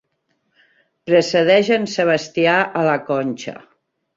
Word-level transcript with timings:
Precedeix 1.09 1.69
en 1.77 1.85
Sebastià 1.99 2.57
a 2.81 2.85
la 2.89 2.99
Conxa. 3.11 3.55